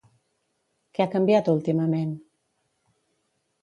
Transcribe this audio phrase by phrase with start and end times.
[0.95, 2.19] Què ha canviat últimament?